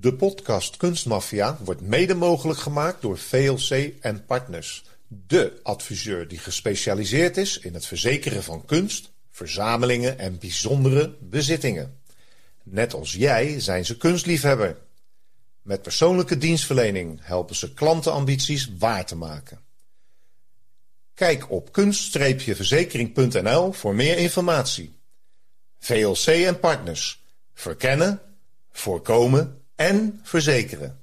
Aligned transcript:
De 0.00 0.14
podcast 0.14 0.76
Kunstmafia 0.76 1.58
wordt 1.64 1.80
mede 1.80 2.14
mogelijk 2.14 2.58
gemaakt 2.58 3.02
door 3.02 3.18
VLC 3.18 3.92
en 4.00 4.24
Partners. 4.24 4.84
De 5.08 5.60
adviseur 5.62 6.28
die 6.28 6.38
gespecialiseerd 6.38 7.36
is 7.36 7.58
in 7.58 7.74
het 7.74 7.86
verzekeren 7.86 8.42
van 8.42 8.64
kunst, 8.64 9.10
verzamelingen 9.30 10.18
en 10.18 10.38
bijzondere 10.38 11.16
bezittingen. 11.20 12.00
Net 12.62 12.94
als 12.94 13.12
jij 13.12 13.60
zijn 13.60 13.84
ze 13.84 13.96
kunstliefhebber. 13.96 14.76
Met 15.62 15.82
persoonlijke 15.82 16.38
dienstverlening 16.38 17.20
helpen 17.22 17.56
ze 17.56 17.74
klantenambities 17.74 18.70
waar 18.78 19.06
te 19.06 19.16
maken. 19.16 19.60
Kijk 21.14 21.50
op 21.50 21.72
kunst-verzekering.nl 21.72 23.72
voor 23.72 23.94
meer 23.94 24.18
informatie. 24.18 24.92
VLC 25.78 26.26
en 26.26 26.60
Partners. 26.60 27.22
Verkennen, 27.54 28.20
voorkomen 28.70 29.58
en 29.78 30.20
verzekeren. 30.22 30.98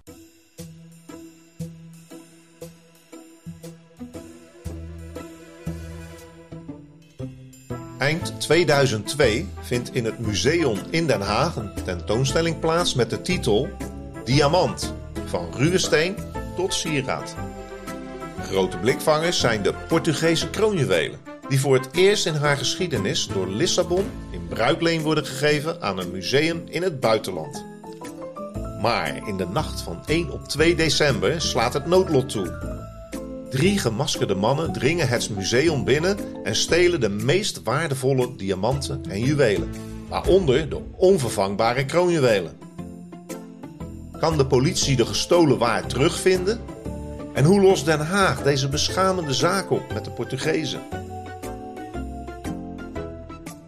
Eind 7.98 8.42
2002 8.42 9.48
vindt 9.61 9.96
in 9.96 10.06
het 10.06 10.20
museum 10.20 10.78
in 10.89 11.07
Den 11.07 11.21
Haag 11.21 11.56
een 11.56 11.74
tentoonstelling 11.86 12.60
plaats 12.60 12.93
met 12.93 13.10
de 13.10 13.21
titel 13.21 13.70
Diamant, 14.24 14.93
van 15.26 15.54
ruwe 15.54 15.78
steen 15.78 16.15
tot 16.56 16.73
sieraad. 16.73 17.36
Grote 18.42 18.78
blikvangers 18.78 19.39
zijn 19.39 19.64
de 19.64 19.73
Portugese 19.87 20.50
kroonjuwelen, 20.50 21.20
die 21.50 21.60
voor 21.60 21.73
het 21.73 21.89
eerst 21.92 22.26
in 22.26 22.36
haar 22.36 22.57
geschiedenis 22.57 23.28
door 23.28 23.48
Lissabon 23.48 24.12
in 24.32 24.48
bruikleen 24.48 25.01
worden 25.01 25.26
gegeven 25.26 25.82
aan 25.82 26.00
een 26.00 26.12
museum 26.12 26.64
in 26.65 26.84
het 26.84 27.00
buitenland. 27.00 27.64
Maar 28.86 29.28
in 29.28 29.38
de 29.38 29.48
nacht 29.48 29.82
van 29.82 30.00
1 30.06 30.32
op 30.32 30.48
2 30.48 30.75
december 30.75 31.42
slaat 31.42 31.74
het 31.74 31.86
noodlot 31.86 32.30
toe. 32.30 32.53
Drie 33.50 33.80
gemaskerde 33.80 34.36
mannen 34.36 34.73
dringen 34.73 35.08
het 35.08 35.30
museum 35.30 35.84
binnen 35.84 36.18
en 36.44 36.56
stelen 36.56 37.00
de 37.00 37.09
meest 37.09 37.64
waardevolle 37.64 38.36
diamanten 38.36 39.02
en 39.09 39.20
juwelen, 39.20 39.72
waaronder 40.09 40.70
de 40.70 40.80
onvervangbare 40.96 41.86
kroonjuwelen. 41.86 42.58
Kan 44.20 44.38
de 44.38 44.46
politie 44.46 44.96
de 44.96 45.06
gestolen 45.06 45.58
waar 45.58 45.86
terugvinden? 45.86 46.59
En 47.34 47.46
hoe 47.46 47.62
lost 47.62 47.86
Den 47.86 48.00
Haag 48.00 48.44
deze 48.44 48.70
beschamende 48.70 49.34
zaak 49.34 49.72
op 49.72 49.94
met 49.94 50.06
de 50.06 50.12
Portugezen? 50.12 51.05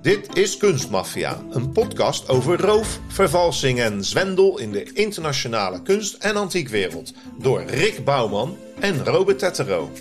Dit 0.08 0.38
is 0.38 0.58
Kunstmafia, 0.58 1.44
een 1.52 1.72
podcast 1.72 2.30
over 2.30 2.62
roof, 2.62 3.00
vervalsing 3.08 3.80
en 3.80 4.04
zwendel 4.04 4.60
in 4.60 4.72
de 4.72 4.94
internationale 4.94 5.82
kunst- 5.82 6.14
en 6.14 6.36
antiekwereld. 6.36 7.14
Door 7.38 7.64
Rick 7.64 8.06
Bouwman 8.06 8.58
en 8.80 9.06
Robert 9.06 9.40
Tettero. 9.40 9.92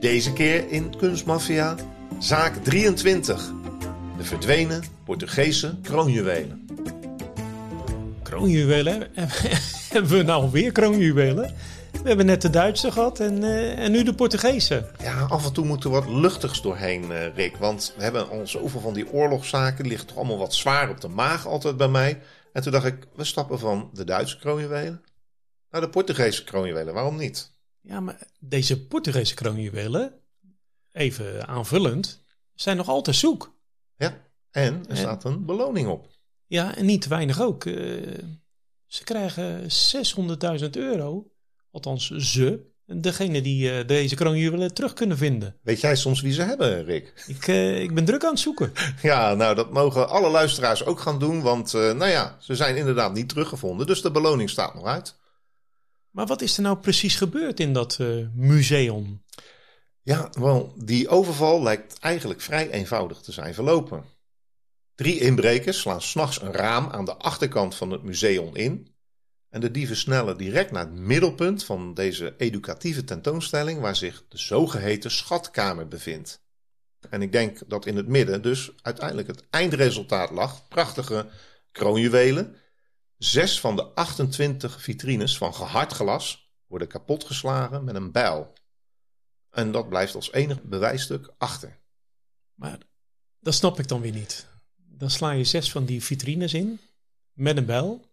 Deze 0.00 0.32
keer 0.32 0.70
in 0.70 0.96
Kunstmafia, 0.96 1.76
zaak 2.18 2.64
23. 2.64 3.52
De 4.16 4.24
verdwenen 4.24 4.82
Portugese 5.04 5.74
kroonjuwelen. 5.82 6.66
Kroonjuwelen? 8.22 9.08
Hebben 9.92 10.10
we 10.10 10.22
nou 10.22 10.50
weer 10.50 10.72
kroonjuwelen? 10.72 11.54
We 12.04 12.10
hebben 12.10 12.26
net 12.26 12.42
de 12.42 12.50
Duitse 12.50 12.92
gehad 12.92 13.20
en, 13.20 13.42
uh, 13.42 13.78
en 13.78 13.92
nu 13.92 14.02
de 14.02 14.14
Portugese. 14.14 14.90
Ja, 14.98 15.20
af 15.20 15.46
en 15.46 15.52
toe 15.52 15.64
moet 15.64 15.84
er 15.84 15.90
wat 15.90 16.08
luchtigs 16.08 16.62
doorheen, 16.62 17.02
uh, 17.02 17.34
Rick. 17.34 17.56
Want 17.56 17.94
we 17.96 18.02
hebben 18.02 18.28
al 18.28 18.46
zoveel 18.46 18.80
van 18.80 18.94
die 18.94 19.12
oorlogszaken. 19.12 19.86
ligt 19.86 20.08
toch 20.08 20.16
allemaal 20.16 20.38
wat 20.38 20.54
zwaar 20.54 20.90
op 20.90 21.00
de 21.00 21.08
maag 21.08 21.46
altijd 21.46 21.76
bij 21.76 21.88
mij. 21.88 22.22
En 22.52 22.62
toen 22.62 22.72
dacht 22.72 22.86
ik, 22.86 23.06
we 23.14 23.24
stappen 23.24 23.58
van 23.58 23.90
de 23.92 24.04
Duitse 24.04 24.38
kroonjuwelen 24.38 25.04
naar 25.70 25.80
de 25.80 25.88
Portugese 25.88 26.44
kroonjuwelen. 26.44 26.94
Waarom 26.94 27.16
niet? 27.16 27.52
Ja, 27.80 28.00
maar 28.00 28.18
deze 28.40 28.86
Portugese 28.86 29.34
kroonjuwelen, 29.34 30.12
even 30.92 31.46
aanvullend, 31.46 32.24
zijn 32.54 32.76
nog 32.76 32.88
altijd 32.88 33.16
zoek. 33.16 33.56
Ja, 33.96 34.16
en 34.50 34.88
er 34.88 34.96
staat 34.96 35.24
een 35.24 35.44
beloning 35.44 35.88
op. 35.88 36.08
Ja, 36.46 36.76
en 36.76 36.86
niet 36.86 37.02
te 37.02 37.08
weinig 37.08 37.40
ook. 37.40 37.64
Uh, 37.64 38.18
ze 38.86 39.04
krijgen 39.04 39.62
600.000 40.60 40.70
euro 40.70 41.28
Althans, 41.74 42.10
ze. 42.10 42.72
Degene 42.86 43.40
die 43.40 43.72
uh, 43.72 43.86
deze 43.86 44.14
kroonjuwelen 44.14 44.74
terug 44.74 44.92
kunnen 44.92 45.16
vinden. 45.16 45.56
Weet 45.62 45.80
jij 45.80 45.96
soms 45.96 46.20
wie 46.20 46.32
ze 46.32 46.42
hebben, 46.42 46.84
Rick? 46.84 47.24
Ik, 47.26 47.46
uh, 47.46 47.80
ik 47.80 47.94
ben 47.94 48.04
druk 48.04 48.24
aan 48.24 48.30
het 48.30 48.38
zoeken. 48.38 48.72
Ja, 49.02 49.34
nou 49.34 49.54
dat 49.54 49.72
mogen 49.72 50.08
alle 50.08 50.30
luisteraars 50.30 50.84
ook 50.84 51.00
gaan 51.00 51.18
doen. 51.18 51.42
Want 51.42 51.74
uh, 51.74 51.80
nou 51.92 52.10
ja, 52.10 52.36
ze 52.40 52.54
zijn 52.54 52.76
inderdaad 52.76 53.14
niet 53.14 53.28
teruggevonden. 53.28 53.86
Dus 53.86 54.02
de 54.02 54.10
beloning 54.10 54.50
staat 54.50 54.74
nog 54.74 54.84
uit. 54.84 55.18
Maar 56.10 56.26
wat 56.26 56.42
is 56.42 56.56
er 56.56 56.62
nou 56.62 56.76
precies 56.76 57.16
gebeurd 57.16 57.60
in 57.60 57.72
dat 57.72 57.98
museum? 58.34 59.22
Ja, 60.02 60.30
wel, 60.38 60.74
die 60.84 61.08
overval 61.08 61.62
lijkt 61.62 61.98
eigenlijk 61.98 62.40
vrij 62.40 62.70
eenvoudig 62.70 63.20
te 63.20 63.32
zijn 63.32 63.54
verlopen. 63.54 64.04
Drie 64.94 65.18
inbrekers 65.20 65.80
slaan 65.80 66.02
s'nachts 66.02 66.42
een 66.42 66.52
raam 66.52 66.88
aan 66.90 67.04
de 67.04 67.16
achterkant 67.16 67.74
van 67.74 67.90
het 67.90 68.02
museum 68.02 68.56
in. 68.56 68.93
En 69.54 69.60
de 69.60 69.70
dieven 69.70 69.96
snellen 69.96 70.36
direct 70.36 70.70
naar 70.70 70.84
het 70.84 70.94
middelpunt 70.94 71.64
van 71.64 71.94
deze 71.94 72.34
educatieve 72.36 73.04
tentoonstelling, 73.04 73.80
waar 73.80 73.96
zich 73.96 74.24
de 74.28 74.38
zogeheten 74.38 75.10
schatkamer 75.10 75.88
bevindt. 75.88 76.42
En 77.10 77.22
ik 77.22 77.32
denk 77.32 77.60
dat 77.66 77.86
in 77.86 77.96
het 77.96 78.08
midden 78.08 78.42
dus 78.42 78.72
uiteindelijk 78.82 79.28
het 79.28 79.46
eindresultaat 79.50 80.30
lag: 80.30 80.68
prachtige 80.68 81.28
kroonjuwelen. 81.72 82.56
Zes 83.18 83.60
van 83.60 83.76
de 83.76 83.82
28 83.82 84.82
vitrines 84.82 85.36
van 85.36 85.54
gehard 85.54 85.92
glas 85.92 86.54
worden 86.66 86.88
kapotgeslagen 86.88 87.84
met 87.84 87.94
een 87.94 88.12
bijl. 88.12 88.52
En 89.50 89.72
dat 89.72 89.88
blijft 89.88 90.14
als 90.14 90.32
enig 90.32 90.62
bewijsstuk 90.62 91.34
achter. 91.38 91.78
Maar 92.54 92.78
dat 93.40 93.54
snap 93.54 93.78
ik 93.78 93.88
dan 93.88 94.00
weer 94.00 94.12
niet. 94.12 94.46
Dan 94.76 95.10
sla 95.10 95.30
je 95.30 95.44
zes 95.44 95.70
van 95.70 95.84
die 95.84 96.02
vitrines 96.02 96.54
in 96.54 96.80
met 97.32 97.56
een 97.56 97.66
bijl. 97.66 98.12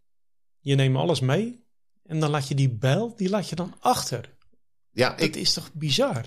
Je 0.62 0.76
neemt 0.76 0.98
alles 0.98 1.20
mee 1.20 1.64
en 2.06 2.20
dan 2.20 2.30
laat 2.30 2.48
je 2.48 2.56
die 2.56 2.70
bijl, 2.70 3.14
die 3.16 3.30
laat 3.30 3.50
je 3.50 3.56
dan 3.56 3.76
achter. 3.80 4.30
Ja, 4.92 5.10
dat 5.10 5.22
ik, 5.22 5.36
is 5.36 5.54
toch 5.54 5.70
bizar? 5.74 6.26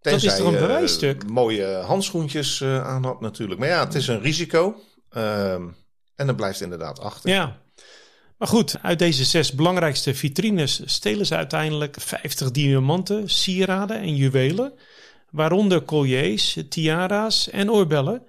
dat 0.00 0.22
is 0.22 0.36
toch 0.36 0.46
een 0.46 0.58
bewijsstuk? 0.58 1.22
Uh, 1.22 1.28
mooie 1.28 1.66
handschoentjes 1.66 2.60
uh, 2.60 2.84
aan 2.84 3.04
had 3.04 3.20
natuurlijk. 3.20 3.60
Maar 3.60 3.68
ja, 3.68 3.84
het 3.84 3.94
is 3.94 4.08
een 4.08 4.20
risico. 4.20 4.80
Uh, 5.16 5.52
en 6.14 6.26
dan 6.26 6.36
blijft 6.36 6.60
inderdaad 6.60 7.00
achter. 7.00 7.30
Ja. 7.30 7.60
Maar 8.38 8.48
goed, 8.48 8.76
uit 8.82 8.98
deze 8.98 9.24
zes 9.24 9.52
belangrijkste 9.52 10.14
vitrines 10.14 10.82
stelen 10.84 11.26
ze 11.26 11.36
uiteindelijk 11.36 11.96
50 12.00 12.50
diamanten, 12.50 13.30
sieraden 13.30 14.00
en 14.00 14.16
juwelen. 14.16 14.72
Waaronder 15.30 15.84
colliers, 15.84 16.58
tiara's 16.68 17.50
en 17.50 17.70
oorbellen. 17.70 18.22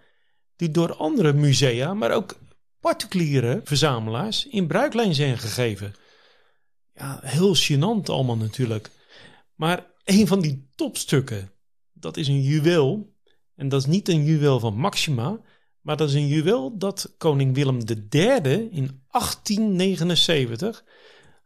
Die 0.56 0.72
door 0.72 0.96
andere 0.96 1.34
musea, 1.34 1.94
maar 1.94 2.12
ook 2.12 2.36
particuliere 2.84 3.62
verzamelaars 3.64 4.48
in 4.48 4.68
bruiklijn 4.68 5.14
zijn 5.14 5.38
gegeven. 5.38 5.94
Ja, 6.94 7.20
heel 7.22 7.56
gênant 7.56 8.06
allemaal 8.06 8.38
natuurlijk. 8.38 8.90
Maar 9.56 9.86
een 10.04 10.28
van 10.28 10.42
die 10.42 10.70
topstukken, 10.76 11.52
dat 11.94 12.18
is 12.18 12.28
een 12.28 12.42
juweel. 12.42 13.14
En 13.56 13.70
dat 13.70 13.80
is 13.80 13.88
niet 13.88 14.10
een 14.10 14.24
juweel 14.24 14.60
van 14.60 14.76
Maxima, 14.76 15.40
maar 15.82 15.98
dat 15.98 16.10
is 16.10 16.16
een 16.16 16.28
juweel 16.28 16.78
dat 16.78 17.14
koning 17.18 17.56
Willem 17.56 17.80
III 18.10 18.68
in 18.72 19.04
1879, 19.12 20.84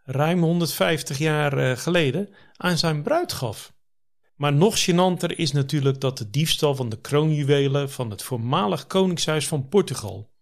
ruim 0.04 0.44
150 0.44 1.18
jaar 1.18 1.58
eh, 1.58 1.78
geleden, 1.78 2.30
aan 2.56 2.78
zijn 2.78 3.04
bruid 3.04 3.34
gaf. 3.34 3.74
Maar 4.36 4.54
nog 4.54 4.78
gênanter 4.78 5.36
is 5.36 5.52
natuurlijk 5.52 6.02
dat 6.02 6.18
de 6.18 6.30
diefstal 6.30 6.76
van 6.76 6.90
de 6.90 7.02
kroonjuwelen 7.02 7.92
van 7.92 8.10
het 8.10 8.24
voormalig 8.24 8.88
koningshuis 8.88 9.48
van 9.48 9.68
Portugal. 9.68 10.36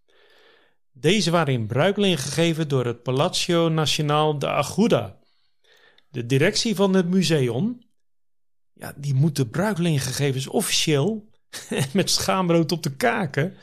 Deze 0.98 1.32
waren 1.32 1.54
in 1.54 1.68
bruikleen 1.68 2.18
gegeven 2.18 2.68
door 2.68 2.86
het 2.86 3.04
Palacio 3.04 3.70
Nacional 3.70 4.40
de 4.40 4.48
Aguda. 4.48 5.18
De 6.10 6.26
directie 6.26 6.76
van 6.76 6.94
het 6.94 7.10
museum, 7.10 7.80
ja, 8.74 8.94
die 8.98 9.14
moet 9.14 9.36
de 9.36 9.48
bruikleengegevens 9.48 10.48
officieel 10.48 11.30
met 11.94 12.10
schaamrood 12.10 12.72
op 12.72 12.84
de 12.84 12.96
kaken 12.96 13.54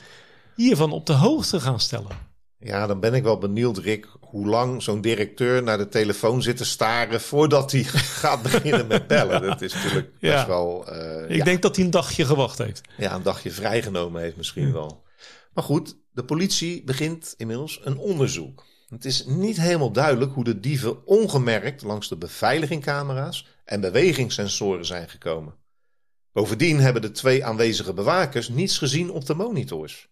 hiervan 0.57 0.93
op 0.93 1.07
de 1.07 1.13
hoogte 1.13 1.61
gaan 1.61 1.81
stellen. 1.81 2.31
Ja, 2.59 2.87
dan 2.87 3.01
ben 3.01 3.15
ik 3.15 3.23
wel 3.23 3.39
benieuwd, 3.39 3.79
Rick, 3.79 4.09
hoe 4.21 4.47
lang 4.47 4.83
zo'n 4.83 5.01
directeur 5.01 5.63
naar 5.63 5.79
de 5.79 5.89
telefoon 5.89 6.43
zit 6.43 6.57
te 6.57 6.65
staren 6.65 7.21
voordat 7.21 7.73
hij 7.73 7.83
gaat 8.23 8.43
beginnen 8.43 8.87
met 8.87 9.07
bellen. 9.07 9.43
Dat 9.43 9.61
is 9.61 9.75
natuurlijk 9.75 10.19
best 10.21 10.47
wel. 10.47 10.93
ik 11.29 11.37
ja. 11.37 11.45
denk 11.45 11.63
dat 11.63 11.77
hij 11.77 11.85
een 11.85 11.91
dagje 11.91 12.25
gewacht 12.25 12.59
heeft. 12.59 12.81
Ja, 12.97 13.15
een 13.15 13.23
dagje 13.23 13.51
vrijgenomen 13.51 14.23
heeft 14.23 14.37
misschien 14.37 14.73
wel. 14.73 15.03
Maar 15.53 15.65
goed, 15.65 16.01
de 16.13 16.25
politie 16.25 16.85
begint 16.85 17.35
inmiddels 17.37 17.81
een 17.85 17.99
onderzoek. 17.99 18.65
Het 18.89 19.05
is 19.05 19.25
niet 19.27 19.57
helemaal 19.57 19.93
duidelijk 19.93 20.33
hoe 20.33 20.45
de 20.45 20.61
dieven 20.61 21.07
ongemerkt 21.07 21.83
langs 21.83 22.09
de 22.09 22.17
beveiligingcamera's 22.17 23.47
en 23.65 23.81
bewegingssensoren 23.81 24.87
zijn 24.87 25.09
gekomen. 25.09 25.55
Bovendien 26.33 26.81
hebben 26.81 27.03
de 27.03 27.11
twee 27.11 27.45
aanwezige 27.45 27.93
bewakers 27.93 28.49
niets 28.49 28.79
gezien 28.79 29.11
op 29.11 29.27
de 29.27 29.35
monitors. 29.35 30.11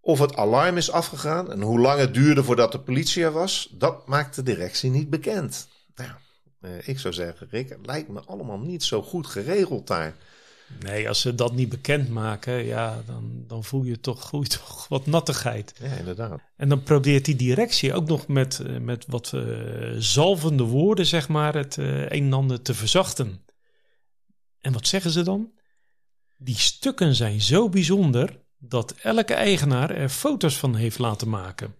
Of 0.00 0.18
het 0.18 0.36
alarm 0.36 0.76
is 0.76 0.90
afgegaan 0.90 1.52
en 1.52 1.60
hoe 1.60 1.78
lang 1.78 1.98
het 2.00 2.14
duurde 2.14 2.44
voordat 2.44 2.72
de 2.72 2.80
politie 2.80 3.24
er 3.24 3.32
was, 3.32 3.72
dat 3.72 4.06
maakt 4.06 4.34
de 4.34 4.42
directie 4.42 4.90
niet 4.90 5.10
bekend. 5.10 5.68
Nou, 5.94 6.10
eh, 6.60 6.88
ik 6.88 6.98
zou 6.98 7.14
zeggen, 7.14 7.48
Rick, 7.50 7.68
het 7.68 7.86
lijkt 7.86 8.08
me 8.08 8.20
allemaal 8.20 8.58
niet 8.58 8.84
zo 8.84 9.02
goed 9.02 9.26
geregeld 9.26 9.86
daar. 9.86 10.16
Nee, 10.80 11.08
als 11.08 11.20
ze 11.20 11.34
dat 11.34 11.54
niet 11.54 11.68
bekendmaken, 11.68 12.64
ja, 12.64 13.02
dan, 13.06 13.44
dan 13.46 13.64
voel 13.64 13.82
je 13.82 14.00
toch, 14.00 14.30
toch 14.46 14.88
wat 14.88 15.06
nattigheid. 15.06 15.74
Ja, 15.80 15.92
inderdaad. 15.96 16.40
En 16.56 16.68
dan 16.68 16.82
probeert 16.82 17.24
die 17.24 17.36
directie 17.36 17.94
ook 17.94 18.06
nog 18.06 18.28
met, 18.28 18.60
eh, 18.60 18.76
met 18.78 19.04
wat 19.08 19.32
uh, 19.34 19.42
zalvende 19.98 20.62
woorden, 20.62 21.06
zeg 21.06 21.28
maar, 21.28 21.54
het 21.54 21.76
uh, 21.76 22.00
een 22.00 22.10
en 22.10 22.32
ander 22.32 22.62
te 22.62 22.74
verzachten. 22.74 23.44
En 24.60 24.72
wat 24.72 24.86
zeggen 24.86 25.10
ze 25.10 25.22
dan? 25.22 25.50
Die 26.36 26.58
stukken 26.58 27.14
zijn 27.14 27.40
zo 27.40 27.68
bijzonder 27.68 28.44
dat 28.58 28.94
elke 29.02 29.34
eigenaar 29.34 29.90
er 29.90 30.08
foto's 30.08 30.56
van 30.56 30.74
heeft 30.74 30.98
laten 30.98 31.28
maken. 31.28 31.74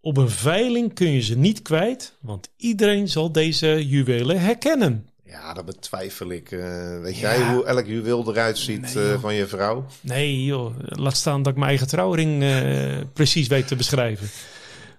Op 0.00 0.16
een 0.16 0.30
veiling 0.30 0.94
kun 0.94 1.10
je 1.10 1.20
ze 1.20 1.38
niet 1.38 1.62
kwijt, 1.62 2.16
want 2.20 2.52
iedereen 2.56 3.08
zal 3.08 3.32
deze 3.32 3.88
juwelen 3.88 4.40
herkennen. 4.40 5.09
Ja, 5.30 5.54
dat 5.54 5.64
betwijfel 5.64 6.30
ik. 6.30 6.50
Uh, 6.50 7.00
weet 7.00 7.18
ja. 7.18 7.20
jij 7.20 7.52
hoe 7.52 7.64
elk 7.64 7.86
juweel 7.86 8.30
eruit 8.30 8.58
ziet 8.58 8.94
nee, 8.94 9.12
uh, 9.12 9.20
van 9.20 9.34
je 9.34 9.46
vrouw? 9.46 9.86
Nee, 10.00 10.44
joh. 10.44 10.74
Laat 10.78 11.16
staan 11.16 11.42
dat 11.42 11.52
ik 11.52 11.58
mijn 11.58 11.68
eigen 11.68 11.86
trouwring 11.86 12.42
uh, 12.42 13.00
precies 13.12 13.48
weet 13.48 13.66
te 13.66 13.76
beschrijven. 13.76 14.28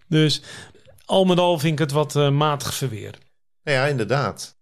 Dus 0.07 0.41
al 1.05 1.25
met 1.25 1.37
al 1.37 1.59
vind 1.59 1.73
ik 1.73 1.79
het 1.79 1.91
wat 1.91 2.31
matig 2.31 2.73
verweer. 2.73 3.17
Ja, 3.63 3.85
inderdaad. 3.85 4.59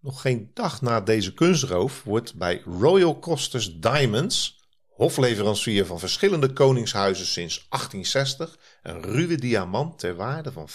Nog 0.00 0.20
geen 0.20 0.50
dag 0.54 0.80
na 0.80 1.00
deze 1.00 1.34
kunstroof 1.34 2.02
wordt 2.04 2.34
bij 2.34 2.62
Royal 2.64 3.18
Costers 3.18 3.78
Diamonds, 3.78 4.58
hofleverancier 4.86 5.86
van 5.86 5.98
verschillende 5.98 6.52
koningshuizen 6.52 7.26
sinds 7.26 7.66
1860, 7.68 8.58
een 8.82 9.02
ruwe 9.02 9.34
diamant 9.34 9.98
ter 9.98 10.14
waarde 10.14 10.52
van 10.52 10.68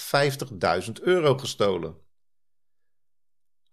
50.000 0.86 0.92
euro 1.02 1.38
gestolen. 1.38 2.05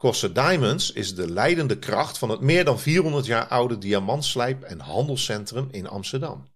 Koster 0.02 0.32
Diamonds 0.32 0.92
is 0.92 1.14
de 1.14 1.32
leidende 1.32 1.78
kracht 1.78 2.18
van 2.18 2.30
het 2.30 2.40
meer 2.40 2.64
dan 2.64 2.78
400 2.78 3.26
jaar 3.26 3.46
oude 3.46 3.78
diamantslijp- 3.78 4.62
en 4.62 4.80
handelscentrum 4.80 5.68
in 5.70 5.88
Amsterdam. 5.88 6.48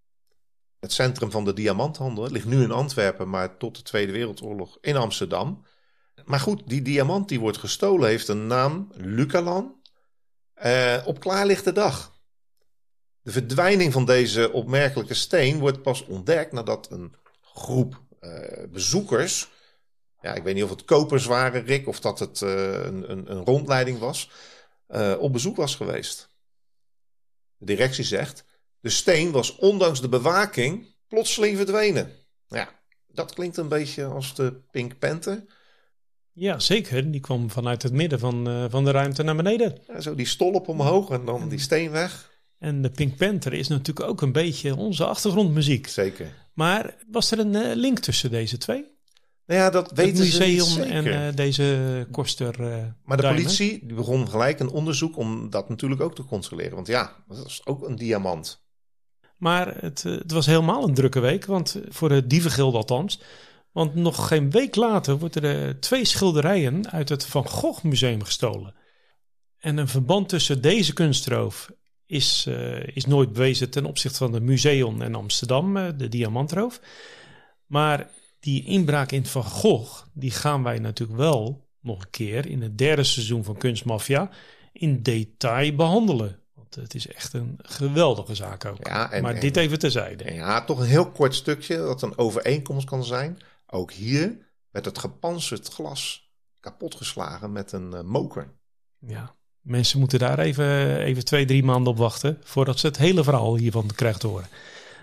Het 0.81 0.93
centrum 0.93 1.31
van 1.31 1.45
de 1.45 1.53
diamanthandel 1.53 2.31
ligt 2.31 2.47
nu 2.47 2.63
in 2.63 2.71
Antwerpen, 2.71 3.31
maar 3.31 3.57
tot 3.57 3.77
de 3.77 3.83
Tweede 3.83 4.13
Wereldoorlog 4.13 4.79
in 4.81 4.97
Amsterdam. 4.97 5.65
Maar 6.25 6.41
goed, 6.41 6.63
die 6.67 6.83
diamant 6.83 7.29
die 7.29 7.41
wordt 7.41 7.59
gestolen 7.59 8.09
heeft 8.09 8.29
een 8.29 8.47
naam, 8.47 8.89
Lucalan, 8.95 9.81
eh, 10.55 11.03
op 11.05 11.21
klaarlichte 11.21 11.73
dag. 11.73 12.13
De 13.23 13.31
verdwijning 13.31 13.93
van 13.93 14.05
deze 14.05 14.53
opmerkelijke 14.53 15.15
steen 15.15 15.59
wordt 15.59 15.83
pas 15.83 16.05
ontdekt 16.05 16.53
nadat 16.53 16.91
een 16.91 17.15
groep 17.41 18.03
eh, 18.21 18.69
bezoekers 18.71 19.49
ja, 20.27 20.35
ik 20.35 20.43
weet 20.43 20.55
niet 20.55 20.65
of 20.65 20.71
het 20.71 20.85
kopers 20.85 21.25
waren, 21.25 21.65
Rick, 21.65 21.89
of 21.89 22.01
dat 22.01 22.19
het 22.19 22.41
uh, 22.41 22.51
een, 22.73 23.11
een, 23.11 23.31
een, 23.31 23.45
rondleiding 23.45 23.99
was, 23.99 24.31
uh, 24.89 25.15
op 25.19 25.33
bezoek 25.33 25.57
was 25.57 25.75
geweest. 25.75 26.31
De 27.57 27.67
directie 27.67 28.05
zegt, 28.05 28.45
de 28.81 28.91
steen 28.91 29.31
was 29.31 29.57
ondanks 29.57 30.01
de 30.01 30.09
bewaking 30.09 30.87
plotseling 31.09 31.57
verdwenen. 31.57 32.13
Ja, 32.49 32.69
dat 33.07 33.35
klinkt 33.35 33.57
een 33.57 33.69
beetje 33.69 34.05
als 34.05 34.35
de 34.35 34.61
Pink 34.71 34.99
Panther. 34.99 35.45
Ja, 36.33 36.59
zeker. 36.59 37.11
Die 37.11 37.21
kwam 37.21 37.51
vanuit 37.51 37.83
het 37.83 37.93
midden 37.93 38.19
van, 38.19 38.49
uh, 38.49 38.65
van 38.69 38.85
de 38.85 38.91
ruimte 38.91 39.23
naar 39.23 39.37
beneden. 39.37 39.79
Ja, 39.87 40.01
zo 40.01 40.15
die 40.15 40.27
stolp 40.27 40.69
omhoog 40.69 41.11
en 41.11 41.25
dan 41.25 41.49
die 41.49 41.59
steen 41.59 41.91
weg. 41.91 42.31
En 42.59 42.83
de 42.83 42.91
Pink 42.91 43.17
Panther 43.17 43.53
is 43.53 43.69
natuurlijk 43.69 44.09
ook 44.09 44.23
een 44.23 44.33
beetje 44.33 44.77
onze 44.77 45.05
achtergrondmuziek. 45.05 45.87
Zeker. 45.87 46.33
Maar 46.55 46.97
was 47.11 47.31
er 47.31 47.39
een 47.39 47.77
link 47.77 47.99
tussen 47.99 48.31
deze 48.31 48.59
twee? 48.59 48.96
Nou 49.47 49.61
ja, 49.61 49.71
dat 49.71 49.93
weten 49.93 50.25
het 50.25 50.25
museum 50.25 50.65
ze 50.65 50.83
en 50.83 51.07
uh, 51.07 51.35
deze 51.35 52.07
koster. 52.11 52.61
Uh, 52.61 52.67
maar 53.05 53.17
de 53.17 53.23
Diamond. 53.23 53.43
politie 53.43 53.87
die 53.87 53.97
begon 53.97 54.29
gelijk 54.29 54.61
een 54.61 54.71
onderzoek 54.71 55.17
om 55.17 55.51
dat 55.51 55.69
natuurlijk 55.69 56.01
ook 56.01 56.15
te 56.15 56.25
controleren. 56.25 56.75
Want 56.75 56.87
ja, 56.87 57.17
dat 57.29 57.47
is 57.47 57.61
ook 57.65 57.89
een 57.89 57.97
diamant. 57.97 58.65
Maar 59.37 59.77
het, 59.81 60.05
uh, 60.07 60.19
het 60.19 60.33
was 60.33 60.47
helemaal 60.47 60.89
een 60.89 60.95
drukke 60.95 61.21
week, 61.21 61.45
want 61.45 61.81
voor 61.89 62.09
de 62.09 62.27
dievengild 62.27 62.75
althans. 62.75 63.21
Want 63.73 63.95
nog 63.95 64.29
geen 64.29 64.51
week 64.51 64.75
later 64.75 65.19
worden 65.19 65.43
er 65.43 65.81
twee 65.81 66.05
schilderijen 66.05 66.91
uit 66.91 67.09
het 67.09 67.27
Van 67.27 67.49
Gogh 67.49 67.85
Museum 67.85 68.25
gestolen. 68.25 68.75
En 69.59 69.77
een 69.77 69.89
verband 69.89 70.29
tussen 70.29 70.63
deze 70.63 70.93
kunstroof 70.93 71.71
is, 72.07 72.47
is 72.95 73.05
nooit 73.05 73.33
bewezen 73.33 73.71
ten 73.71 73.85
opzichte 73.85 74.19
van 74.19 74.33
de 74.33 74.41
museum 74.41 75.03
in 75.03 75.15
Amsterdam, 75.15 75.97
de 75.97 76.09
diamantroof. 76.09 76.81
Maar 77.67 78.11
die 78.47 78.65
inbraak 78.65 79.13
in 79.13 79.27
Van 79.27 79.45
Gogh, 79.45 80.03
die 80.13 80.31
gaan 80.31 80.63
wij 80.63 80.79
natuurlijk 80.79 81.19
wel 81.19 81.69
nog 81.81 82.03
een 82.03 82.11
keer 82.11 82.47
in 82.47 82.63
het 82.63 82.79
derde 82.79 83.05
seizoen 83.05 83.45
van 83.45 83.57
Kunstmafia 83.57 84.31
in 84.73 85.03
detail 85.03 85.75
behandelen. 85.75 86.41
Want 86.55 86.75
het 86.75 86.95
is 86.95 87.07
echt 87.07 87.33
een 87.33 87.59
geweldige 87.63 88.35
zaak 88.35 88.65
ook. 88.65 88.87
Ja, 88.87 89.13
en, 89.13 89.23
maar 89.23 89.35
en, 89.35 89.41
dit 89.41 89.57
even 89.57 89.79
terzijde. 89.79 90.33
Ja, 90.35 90.65
toch 90.65 90.79
een 90.79 90.87
heel 90.87 91.11
kort 91.11 91.35
stukje 91.35 91.77
dat 91.77 92.03
een 92.03 92.19
overeenkomst 92.19 92.87
kan 92.87 93.05
zijn. 93.05 93.39
Ook 93.67 93.93
hier 93.93 94.39
werd 94.71 94.85
het 94.85 94.99
gepanzerd 94.99 95.69
glas 95.69 96.31
kapotgeslagen 96.61 97.53
met 97.53 97.73
een 97.73 97.91
uh, 97.93 98.01
moker. 98.01 98.53
Ja, 98.99 99.35
mensen 99.61 99.99
moeten 99.99 100.19
daar 100.19 100.39
even, 100.39 100.99
even 100.99 101.25
twee, 101.25 101.45
drie 101.45 101.65
maanden 101.65 101.93
op 101.93 101.99
wachten 101.99 102.39
voordat 102.43 102.79
ze 102.79 102.87
het 102.87 102.97
hele 102.97 103.25
verhaal 103.25 103.57
hiervan 103.57 103.91
krijgen 103.95 104.21
te 104.21 104.27
horen. 104.27 104.49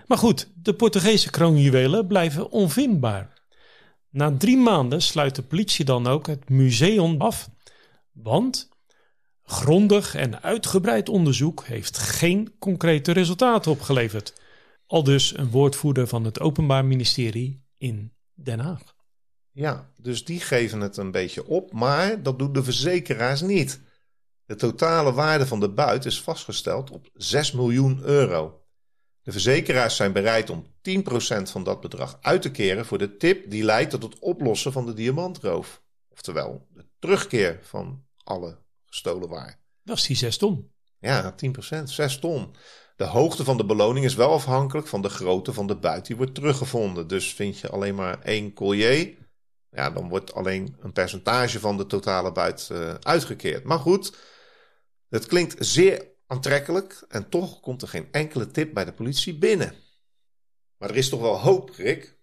Maar 0.06 0.18
goed, 0.18 0.50
de 0.54 0.74
Portugese 0.74 1.30
kroonjuwelen 1.30 2.06
blijven 2.06 2.50
onvindbaar. 2.50 3.42
Na 4.10 4.36
drie 4.36 4.56
maanden 4.56 5.02
sluit 5.02 5.34
de 5.34 5.42
politie 5.42 5.84
dan 5.84 6.06
ook 6.06 6.26
het 6.26 6.48
museum 6.48 7.20
af, 7.20 7.50
want 8.12 8.68
grondig 9.42 10.14
en 10.14 10.42
uitgebreid 10.42 11.08
onderzoek 11.08 11.64
heeft 11.64 11.98
geen 11.98 12.54
concrete 12.58 13.12
resultaten 13.12 13.70
opgeleverd. 13.70 14.40
Al 14.86 15.02
dus 15.04 15.36
een 15.38 15.50
woordvoerder 15.50 16.06
van 16.06 16.24
het 16.24 16.40
Openbaar 16.40 16.84
Ministerie 16.84 17.64
in 17.76 18.12
Den 18.34 18.60
Haag. 18.60 18.94
Ja, 19.50 19.90
dus 19.96 20.24
die 20.24 20.40
geven 20.40 20.80
het 20.80 20.96
een 20.96 21.10
beetje 21.10 21.46
op, 21.46 21.72
maar 21.72 22.22
dat 22.22 22.38
doen 22.38 22.52
de 22.52 22.64
verzekeraars 22.64 23.40
niet. 23.40 23.80
De 24.46 24.54
totale 24.54 25.12
waarde 25.12 25.46
van 25.46 25.60
de 25.60 25.70
buit 25.70 26.04
is 26.04 26.20
vastgesteld 26.20 26.90
op 26.90 27.10
6 27.14 27.52
miljoen 27.52 28.00
euro. 28.02 28.63
De 29.24 29.32
verzekeraars 29.32 29.96
zijn 29.96 30.12
bereid 30.12 30.50
om 30.50 30.66
10% 30.66 31.02
van 31.42 31.64
dat 31.64 31.80
bedrag 31.80 32.18
uit 32.20 32.42
te 32.42 32.50
keren 32.50 32.86
voor 32.86 32.98
de 32.98 33.16
tip 33.16 33.50
die 33.50 33.64
leidt 33.64 33.90
tot 33.90 34.02
het 34.02 34.18
oplossen 34.18 34.72
van 34.72 34.86
de 34.86 34.92
diamantroof. 34.92 35.82
Oftewel, 36.08 36.66
de 36.74 36.86
terugkeer 36.98 37.58
van 37.62 38.04
alle 38.24 38.58
gestolen 38.86 39.28
waar. 39.28 39.60
Dat 39.82 39.96
is 39.96 40.06
die 40.06 40.16
6 40.16 40.36
ton. 40.36 40.70
Ja, 40.98 41.34
10%, 41.80 41.82
6 41.84 42.18
ton. 42.18 42.54
De 42.96 43.04
hoogte 43.04 43.44
van 43.44 43.56
de 43.56 43.64
beloning 43.64 44.04
is 44.04 44.14
wel 44.14 44.32
afhankelijk 44.32 44.86
van 44.86 45.02
de 45.02 45.08
grootte 45.08 45.52
van 45.52 45.66
de 45.66 45.76
buit 45.76 46.06
die 46.06 46.16
wordt 46.16 46.34
teruggevonden. 46.34 47.08
Dus 47.08 47.34
vind 47.34 47.58
je 47.58 47.68
alleen 47.70 47.94
maar 47.94 48.20
één 48.20 48.52
collier, 48.52 49.16
ja, 49.70 49.90
dan 49.90 50.08
wordt 50.08 50.34
alleen 50.34 50.76
een 50.80 50.92
percentage 50.92 51.60
van 51.60 51.76
de 51.76 51.86
totale 51.86 52.32
buit 52.32 52.68
uh, 52.72 52.94
uitgekeerd. 52.94 53.64
Maar 53.64 53.78
goed, 53.78 54.16
het 55.08 55.26
klinkt 55.26 55.66
zeer 55.66 56.13
aantrekkelijk 56.26 57.04
en 57.08 57.28
toch 57.28 57.60
komt 57.60 57.82
er 57.82 57.88
geen 57.88 58.08
enkele 58.10 58.50
tip 58.50 58.74
bij 58.74 58.84
de 58.84 58.92
politie 58.92 59.38
binnen. 59.38 59.74
Maar 60.78 60.90
er 60.90 60.96
is 60.96 61.08
toch 61.08 61.20
wel 61.20 61.40
hoop, 61.40 61.70
Rick? 61.70 62.18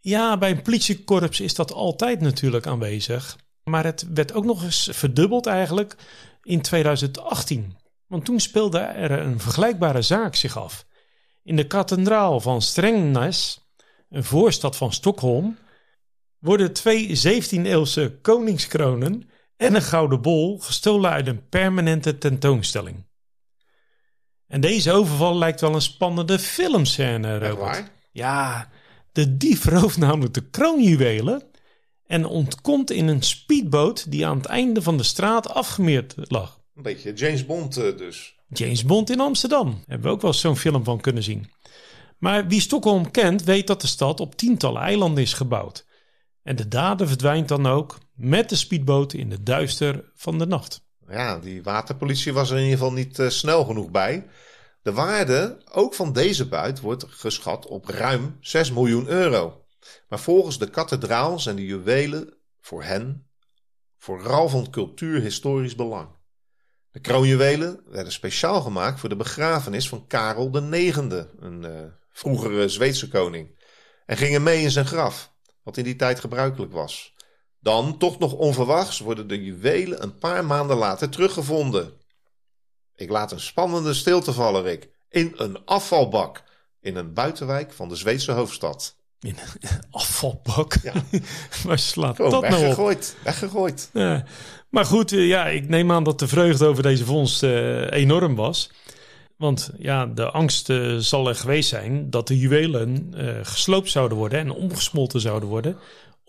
Ja, 0.00 0.38
bij 0.38 0.50
een 0.50 0.62
politiekorps 0.62 1.40
is 1.40 1.54
dat 1.54 1.72
altijd 1.72 2.20
natuurlijk 2.20 2.66
aanwezig. 2.66 3.38
Maar 3.64 3.84
het 3.84 4.06
werd 4.14 4.32
ook 4.32 4.44
nog 4.44 4.62
eens 4.62 4.88
verdubbeld 4.92 5.46
eigenlijk 5.46 5.96
in 6.42 6.62
2018. 6.62 7.76
Want 8.06 8.24
toen 8.24 8.40
speelde 8.40 8.78
er 8.78 9.10
een 9.10 9.40
vergelijkbare 9.40 10.02
zaak 10.02 10.34
zich 10.34 10.56
af. 10.56 10.86
In 11.42 11.56
de 11.56 11.66
kathedraal 11.66 12.40
van 12.40 12.62
Strängnäs, 12.62 13.58
een 14.08 14.24
voorstad 14.24 14.76
van 14.76 14.92
Stockholm, 14.92 15.58
worden 16.38 16.72
twee 16.72 17.08
17e-eeuwse 17.08 18.20
koningskronen 18.22 19.29
en 19.60 19.74
een 19.74 19.82
gouden 19.82 20.22
bol 20.22 20.58
gestolen 20.58 21.10
uit 21.10 21.26
een 21.26 21.48
permanente 21.48 22.18
tentoonstelling. 22.18 23.04
En 24.46 24.60
deze 24.60 24.92
overval 24.92 25.38
lijkt 25.38 25.60
wel 25.60 25.74
een 25.74 25.82
spannende 25.82 26.38
filmscène, 26.38 27.38
Robert. 27.38 27.90
Ja, 28.12 28.70
de 29.12 29.36
dief 29.36 29.64
rooft 29.64 29.96
namelijk 29.96 30.34
de 30.34 30.50
kroonjuwelen 30.50 31.42
en 32.06 32.24
ontkomt 32.24 32.90
in 32.90 33.08
een 33.08 33.22
speedboot 33.22 34.10
die 34.10 34.26
aan 34.26 34.36
het 34.36 34.46
einde 34.46 34.82
van 34.82 34.96
de 34.96 35.02
straat 35.02 35.48
afgemeerd 35.48 36.14
lag. 36.16 36.60
Een 36.74 36.82
beetje 36.82 37.12
James 37.12 37.46
Bond 37.46 37.78
uh, 37.78 37.96
dus. 37.96 38.34
James 38.48 38.84
Bond 38.84 39.10
in 39.10 39.20
Amsterdam. 39.20 39.82
Hebben 39.86 40.08
we 40.08 40.14
ook 40.14 40.22
wel 40.22 40.32
zo'n 40.32 40.56
film 40.56 40.84
van 40.84 41.00
kunnen 41.00 41.22
zien. 41.22 41.50
Maar 42.18 42.46
wie 42.46 42.60
Stockholm 42.60 43.10
kent, 43.10 43.44
weet 43.44 43.66
dat 43.66 43.80
de 43.80 43.86
stad 43.86 44.20
op 44.20 44.34
tientallen 44.34 44.82
eilanden 44.82 45.22
is 45.22 45.32
gebouwd. 45.32 45.86
En 46.42 46.56
de 46.56 46.68
dader 46.68 47.08
verdwijnt 47.08 47.48
dan 47.48 47.66
ook 47.66 47.98
met 48.20 48.48
de 48.48 48.56
speedboot 48.56 49.12
in 49.12 49.28
de 49.28 49.42
duister 49.42 50.10
van 50.14 50.38
de 50.38 50.46
nacht. 50.46 50.82
Ja, 51.08 51.38
die 51.38 51.62
waterpolitie 51.62 52.32
was 52.32 52.50
er 52.50 52.56
in 52.56 52.62
ieder 52.62 52.78
geval 52.78 52.92
niet 52.92 53.18
uh, 53.18 53.28
snel 53.28 53.64
genoeg 53.64 53.90
bij. 53.90 54.26
De 54.82 54.92
waarde 54.92 55.62
ook 55.72 55.94
van 55.94 56.12
deze 56.12 56.48
buit 56.48 56.80
wordt 56.80 57.04
geschat 57.08 57.66
op 57.66 57.86
ruim 57.88 58.36
6 58.40 58.72
miljoen 58.72 59.08
euro. 59.08 59.64
Maar 60.08 60.20
volgens 60.20 60.58
de 60.58 60.70
kathedraal 60.70 61.38
zijn 61.38 61.56
de 61.56 61.64
juwelen 61.64 62.34
voor 62.60 62.82
hen 62.82 63.28
vooral 63.98 64.48
van 64.48 64.70
cultuurhistorisch 64.70 65.74
belang. 65.74 66.08
De 66.90 67.00
kroonjuwelen 67.00 67.80
werden 67.86 68.12
speciaal 68.12 68.60
gemaakt 68.60 69.00
voor 69.00 69.08
de 69.08 69.16
begrafenis 69.16 69.88
van 69.88 70.06
Karel 70.06 70.72
IX, 70.72 70.96
een 70.96 71.62
uh, 71.62 71.70
vroegere 72.10 72.68
Zweedse 72.68 73.08
koning, 73.08 73.64
en 74.06 74.16
gingen 74.16 74.42
mee 74.42 74.62
in 74.62 74.70
zijn 74.70 74.86
graf, 74.86 75.32
wat 75.62 75.76
in 75.76 75.84
die 75.84 75.96
tijd 75.96 76.20
gebruikelijk 76.20 76.72
was. 76.72 77.14
Dan, 77.60 77.98
toch 77.98 78.18
nog 78.18 78.32
onverwachts, 78.32 78.98
worden 78.98 79.28
de 79.28 79.44
juwelen 79.44 80.02
een 80.02 80.18
paar 80.18 80.44
maanden 80.44 80.76
later 80.76 81.08
teruggevonden. 81.08 81.92
Ik 82.94 83.10
laat 83.10 83.32
een 83.32 83.40
spannende 83.40 83.94
stilte 83.94 84.32
vallen, 84.32 84.62
Rick. 84.62 84.88
In 85.08 85.32
een 85.36 85.64
afvalbak 85.64 86.42
in 86.80 86.96
een 86.96 87.12
buitenwijk 87.12 87.72
van 87.72 87.88
de 87.88 87.96
Zweedse 87.96 88.32
hoofdstad. 88.32 88.96
In 89.20 89.36
een 89.60 89.80
afvalbak? 89.90 90.74
Ja. 90.82 90.92
Waar 91.64 91.78
slaat 91.78 92.16
Gewoon 92.16 92.30
dat 92.30 92.40
nou 92.40 92.54
op? 92.54 92.60
weggegooid. 92.60 93.16
Weggegooid. 93.24 93.90
Ja. 93.92 94.24
Maar 94.68 94.84
goed, 94.84 95.12
eh, 95.12 95.26
ja, 95.26 95.46
ik 95.46 95.68
neem 95.68 95.92
aan 95.92 96.04
dat 96.04 96.18
de 96.18 96.28
vreugde 96.28 96.66
over 96.66 96.82
deze 96.82 97.04
vondst 97.04 97.42
eh, 97.42 97.90
enorm 97.90 98.34
was. 98.34 98.70
Want 99.36 99.70
ja, 99.78 100.06
de 100.06 100.30
angst 100.30 100.70
eh, 100.70 100.96
zal 100.96 101.28
er 101.28 101.34
geweest 101.34 101.68
zijn 101.68 102.10
dat 102.10 102.26
de 102.26 102.38
juwelen 102.38 103.14
gesloopt 103.42 103.90
zouden 103.90 104.18
worden 104.18 104.38
en 104.38 104.50
omgesmolten 104.50 105.20
zouden 105.20 105.48
worden 105.48 105.78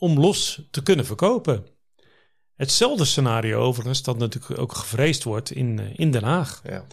om 0.01 0.19
los 0.19 0.61
te 0.71 0.83
kunnen 0.83 1.05
verkopen. 1.05 1.65
Hetzelfde 2.55 3.05
scenario 3.05 3.59
overigens 3.59 4.03
dat 4.03 4.17
natuurlijk 4.17 4.61
ook 4.61 4.73
gevreesd 4.73 5.23
wordt 5.23 5.51
in, 5.51 5.79
eh, 5.79 5.85
in 5.95 6.11
Den 6.11 6.23
Haag. 6.23 6.61
Ja. 6.63 6.85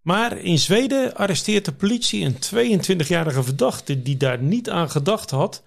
Maar 0.00 0.38
in 0.38 0.58
Zweden 0.58 1.14
arresteert 1.14 1.64
de 1.64 1.72
politie 1.72 2.24
een 2.24 2.38
22-jarige 2.38 3.42
verdachte 3.42 4.02
die 4.02 4.16
daar 4.16 4.42
niet 4.42 4.70
aan 4.70 4.90
gedacht 4.90 5.30
had 5.30 5.62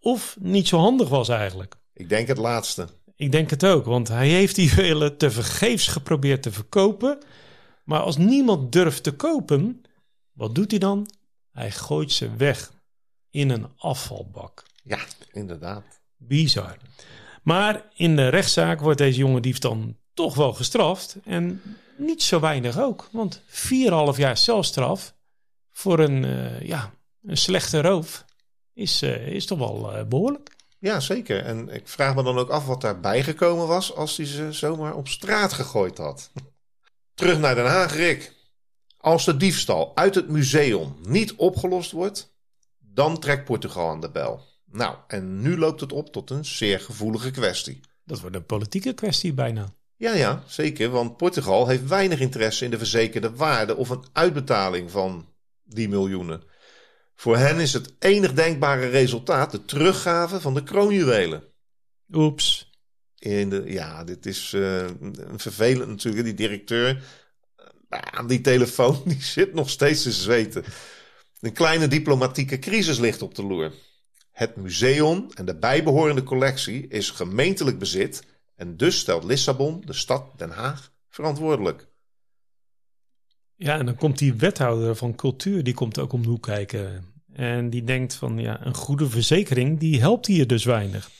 of 0.00 0.36
niet 0.40 0.68
zo 0.68 0.78
handig 0.78 1.08
was 1.08 1.28
eigenlijk. 1.28 1.74
Ik 1.92 2.08
denk 2.08 2.28
het 2.28 2.38
laatste. 2.38 2.88
Ik 3.16 3.32
denk 3.32 3.50
het 3.50 3.64
ook, 3.64 3.84
want 3.84 4.08
hij 4.08 4.28
heeft 4.28 4.54
die 4.54 4.68
juwelen 4.68 5.16
te 5.16 5.30
vergeefs 5.30 5.86
geprobeerd 5.86 6.42
te 6.42 6.52
verkopen. 6.52 7.18
Maar 7.84 8.00
als 8.00 8.16
niemand 8.16 8.72
durft 8.72 9.02
te 9.02 9.12
kopen, 9.12 9.82
wat 10.32 10.54
doet 10.54 10.70
hij 10.70 10.80
dan? 10.80 11.10
Hij 11.52 11.70
gooit 11.70 12.12
ze 12.12 12.36
weg 12.36 12.72
in 13.30 13.50
een 13.50 13.66
afvalbak. 13.76 14.64
Ja, 14.84 14.98
inderdaad. 15.32 15.84
Bizar. 16.16 16.76
Maar 17.42 17.84
in 17.94 18.16
de 18.16 18.28
rechtszaak 18.28 18.80
wordt 18.80 18.98
deze 18.98 19.18
jonge 19.18 19.40
dief 19.40 19.58
dan 19.58 19.96
toch 20.14 20.34
wel 20.34 20.52
gestraft. 20.52 21.16
En 21.24 21.62
niet 21.96 22.22
zo 22.22 22.40
weinig 22.40 22.78
ook. 22.78 23.08
Want 23.12 23.42
4,5 23.46 24.16
jaar 24.16 24.36
celstraf 24.36 25.14
voor 25.70 25.98
een, 25.98 26.24
eh, 26.24 26.60
ja, 26.60 26.94
een 27.22 27.36
slechte 27.36 27.82
roof 27.82 28.24
is, 28.72 29.02
eh, 29.02 29.26
is 29.26 29.46
toch 29.46 29.58
wel 29.58 29.92
eh, 29.92 30.04
behoorlijk. 30.04 30.50
Ja, 30.78 31.00
zeker. 31.00 31.44
En 31.44 31.68
ik 31.68 31.88
vraag 31.88 32.14
me 32.14 32.22
dan 32.22 32.38
ook 32.38 32.50
af 32.50 32.66
wat 32.66 32.80
daarbij 32.80 33.22
gekomen 33.22 33.66
was 33.66 33.94
als 33.94 34.16
hij 34.16 34.26
ze 34.26 34.52
zomaar 34.52 34.94
op 34.94 35.08
straat 35.08 35.52
gegooid 35.52 35.98
had. 35.98 36.30
Terug 37.14 37.38
naar 37.38 37.54
Den 37.54 37.66
Haag, 37.66 37.94
Rick. 37.96 38.32
Als 38.96 39.24
de 39.24 39.36
diefstal 39.36 39.96
uit 39.96 40.14
het 40.14 40.28
museum 40.28 40.96
niet 41.02 41.34
opgelost 41.34 41.90
wordt, 41.90 42.34
dan 42.78 43.18
trekt 43.18 43.44
Portugal 43.44 43.88
aan 43.88 44.00
de 44.00 44.10
bel. 44.10 44.53
Nou, 44.74 44.96
en 45.06 45.40
nu 45.40 45.58
loopt 45.58 45.80
het 45.80 45.92
op 45.92 46.12
tot 46.12 46.30
een 46.30 46.44
zeer 46.44 46.80
gevoelige 46.80 47.30
kwestie. 47.30 47.80
Dat 48.04 48.20
wordt 48.20 48.36
een 48.36 48.46
politieke 48.46 48.92
kwestie 48.92 49.32
bijna. 49.32 49.74
Ja, 49.96 50.14
ja, 50.14 50.42
zeker, 50.46 50.90
want 50.90 51.16
Portugal 51.16 51.68
heeft 51.68 51.86
weinig 51.86 52.20
interesse 52.20 52.64
in 52.64 52.70
de 52.70 52.78
verzekerde 52.78 53.34
waarde 53.34 53.76
of 53.76 53.88
een 53.88 54.04
uitbetaling 54.12 54.90
van 54.90 55.28
die 55.64 55.88
miljoenen. 55.88 56.42
Voor 57.14 57.36
hen 57.36 57.58
is 57.58 57.72
het 57.72 57.92
enig 57.98 58.32
denkbare 58.32 58.86
resultaat 58.86 59.50
de 59.50 59.64
teruggave 59.64 60.40
van 60.40 60.54
de 60.54 60.62
kroonjuwelen. 60.62 61.44
Oeps. 62.12 62.70
In 63.18 63.50
de, 63.50 63.62
ja, 63.66 64.04
dit 64.04 64.26
is 64.26 64.52
uh, 64.52 64.78
een 64.80 65.38
vervelend 65.38 65.88
natuurlijk. 65.88 66.24
Die 66.24 66.34
directeur 66.34 66.94
uh, 66.94 67.98
aan 67.98 68.26
die 68.26 68.40
telefoon 68.40 69.02
die 69.06 69.22
zit 69.22 69.54
nog 69.54 69.70
steeds 69.70 70.02
te 70.02 70.12
zweten. 70.12 70.64
Een 71.40 71.52
kleine 71.52 71.88
diplomatieke 71.88 72.58
crisis 72.58 72.98
ligt 72.98 73.22
op 73.22 73.34
de 73.34 73.42
loer. 73.42 73.72
Het 74.34 74.56
museum 74.56 75.26
en 75.34 75.44
de 75.44 75.56
bijbehorende 75.56 76.22
collectie 76.22 76.88
is 76.88 77.10
gemeentelijk 77.10 77.78
bezit 77.78 78.26
en 78.56 78.76
dus 78.76 78.98
stelt 78.98 79.24
Lissabon 79.24 79.82
de 79.84 79.92
stad 79.92 80.38
Den 80.38 80.50
Haag 80.50 80.92
verantwoordelijk. 81.08 81.88
Ja, 83.56 83.78
en 83.78 83.86
dan 83.86 83.96
komt 83.96 84.18
die 84.18 84.34
wethouder 84.34 84.96
van 84.96 85.14
cultuur, 85.14 85.64
die 85.64 85.74
komt 85.74 85.98
ook 85.98 86.12
om 86.12 86.40
kijken. 86.40 87.12
En 87.32 87.70
die 87.70 87.84
denkt 87.84 88.14
van, 88.14 88.38
ja, 88.38 88.66
een 88.66 88.74
goede 88.74 89.08
verzekering, 89.08 89.78
die 89.78 90.00
helpt 90.00 90.26
hier 90.26 90.46
dus 90.46 90.64
weinig. 90.64 91.10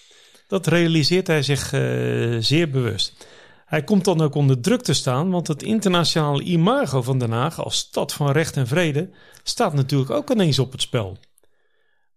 Dat 0.47 0.67
realiseert 0.67 1.27
hij 1.27 1.43
zich 1.43 1.73
uh, 1.73 2.37
zeer 2.41 2.71
bewust. 2.71 3.27
Hij 3.65 3.85
komt 3.85 4.05
dan 4.05 4.21
ook 4.21 4.35
onder 4.35 4.61
druk 4.61 4.83
te 4.83 4.93
staan, 4.93 5.31
want 5.31 5.47
het 5.49 5.63
internationale 5.63 6.43
imago 6.43 7.03
van 7.03 7.19
Den 7.19 7.31
Haag 7.31 7.65
als 7.65 7.77
stad 7.77 8.13
van 8.13 8.31
recht 8.31 8.57
en 8.57 8.67
vrede 8.67 9.11
staat 9.43 9.73
natuurlijk 9.73 10.11
ook 10.11 10.31
ineens 10.31 10.59
op 10.59 10.73
het 10.73 10.83
spel. 10.83 11.19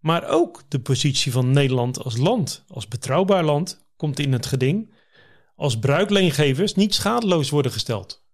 Maar 0.08 0.30
ook 0.30 0.64
de 0.68 0.80
positie 0.80 1.32
van 1.32 1.52
Nederland 1.52 2.04
als 2.04 2.18
land, 2.18 2.64
als 2.68 2.88
betrouwbaar 2.88 3.44
land, 3.44 3.86
komt 3.98 4.20
in 4.20 4.34
het 4.34 4.46
geding 4.46 4.94
als 5.56 5.80
bruikleengevers 5.80 6.74
niet 6.74 6.94
schadeloos 6.94 7.50
worden 7.50 7.72
gesteld. 7.72 8.26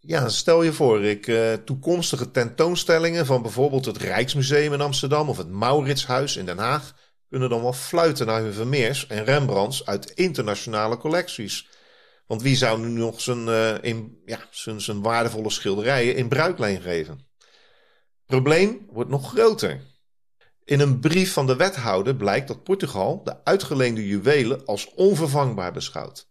Ja, 0.00 0.28
stel 0.28 0.62
je 0.62 0.72
voor, 0.72 1.00
uh, 1.02 1.52
toekomstige 1.52 2.30
tentoonstellingen 2.30 3.26
van 3.26 3.42
bijvoorbeeld 3.42 3.84
het 3.84 3.96
Rijksmuseum 3.96 4.72
in 4.72 4.80
Amsterdam 4.80 5.28
of 5.28 5.36
het 5.36 5.48
Mauritshuis 5.48 6.36
in 6.36 6.46
Den 6.46 6.58
Haag 6.58 6.94
kunnen 7.28 7.48
dan 7.48 7.62
wel 7.62 7.72
fluiten 7.72 8.26
naar 8.26 8.42
hun 8.42 8.52
Vermeers 8.52 9.06
en 9.06 9.24
Rembrandts 9.24 9.86
uit 9.86 10.10
internationale 10.10 10.96
collecties. 10.96 11.68
Want 12.26 12.42
wie 12.42 12.56
zou 12.56 12.80
nu 12.80 12.88
nog 12.88 13.20
zijn, 13.20 13.48
in, 13.82 14.20
ja, 14.24 14.40
zijn, 14.50 14.80
zijn 14.80 15.02
waardevolle 15.02 15.50
schilderijen 15.50 16.16
in 16.16 16.28
bruikleen 16.28 16.80
geven? 16.80 17.26
Probleem 18.26 18.86
wordt 18.90 19.10
nog 19.10 19.30
groter. 19.30 19.94
In 20.66 20.80
een 20.80 21.00
brief 21.00 21.32
van 21.32 21.46
de 21.46 21.56
wethouder 21.56 22.16
blijkt 22.16 22.48
dat 22.48 22.62
Portugal 22.62 23.24
de 23.24 23.44
uitgeleende 23.44 24.06
juwelen 24.06 24.64
als 24.64 24.94
onvervangbaar 24.94 25.72
beschouwt. 25.72 26.30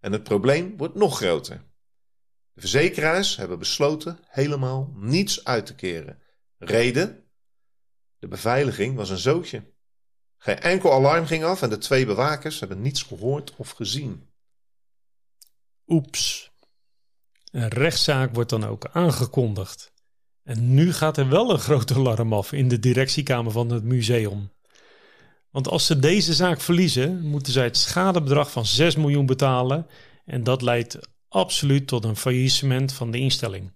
En 0.00 0.12
het 0.12 0.22
probleem 0.22 0.76
wordt 0.76 0.94
nog 0.94 1.16
groter. 1.16 1.64
De 2.52 2.60
verzekeraars 2.60 3.36
hebben 3.36 3.58
besloten 3.58 4.18
helemaal 4.22 4.92
niets 4.94 5.44
uit 5.44 5.66
te 5.66 5.74
keren. 5.74 6.22
Reden? 6.58 7.24
De 8.18 8.28
beveiliging 8.28 8.96
was 8.96 9.10
een 9.10 9.18
zootje. 9.18 9.72
Geen 10.38 10.60
enkel 10.60 10.92
alarm 10.92 11.26
ging 11.26 11.44
af 11.44 11.62
en 11.62 11.70
de 11.70 11.78
twee 11.78 12.06
bewakers 12.06 12.60
hebben 12.60 12.80
niets 12.80 13.02
gehoord 13.02 13.56
of 13.56 13.70
gezien. 13.70 14.30
Oeps. 15.86 16.50
Een 17.50 17.68
rechtszaak 17.68 18.34
wordt 18.34 18.50
dan 18.50 18.64
ook 18.64 18.86
aangekondigd. 18.86 19.92
En 20.46 20.74
nu 20.74 20.92
gaat 20.92 21.16
er 21.16 21.28
wel 21.28 21.50
een 21.50 21.58
grote 21.58 21.94
alarm 21.94 22.32
af 22.32 22.52
in 22.52 22.68
de 22.68 22.78
directiekamer 22.78 23.52
van 23.52 23.70
het 23.70 23.84
museum. 23.84 24.52
Want 25.50 25.68
als 25.68 25.86
ze 25.86 25.98
deze 25.98 26.34
zaak 26.34 26.60
verliezen, 26.60 27.20
moeten 27.20 27.52
zij 27.52 27.64
het 27.64 27.76
schadebedrag 27.76 28.50
van 28.50 28.66
6 28.66 28.96
miljoen 28.96 29.26
betalen. 29.26 29.86
En 30.24 30.44
dat 30.44 30.62
leidt 30.62 30.98
absoluut 31.28 31.86
tot 31.86 32.04
een 32.04 32.16
faillissement 32.16 32.92
van 32.92 33.10
de 33.10 33.18
instelling. 33.18 33.72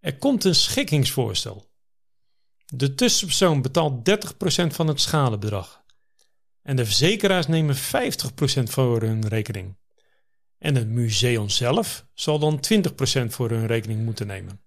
Er 0.00 0.16
komt 0.16 0.44
een 0.44 0.54
schikkingsvoorstel. 0.54 1.70
De 2.66 2.94
tussenpersoon 2.94 3.62
betaalt 3.62 4.10
30% 4.10 4.66
van 4.66 4.86
het 4.86 5.00
schadebedrag. 5.00 5.82
En 6.62 6.76
de 6.76 6.84
verzekeraars 6.84 7.46
nemen 7.46 7.76
50% 7.76 7.78
voor 8.62 9.00
hun 9.00 9.28
rekening. 9.28 9.76
En 10.58 10.74
het 10.74 10.88
museum 10.88 11.48
zelf 11.48 12.06
zal 12.14 12.38
dan 12.38 12.60
20% 13.22 13.26
voor 13.26 13.50
hun 13.50 13.66
rekening 13.66 14.04
moeten 14.04 14.26
nemen. 14.26 14.60